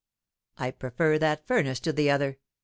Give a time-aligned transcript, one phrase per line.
[0.57, 2.39] I prefer that furnace to the other.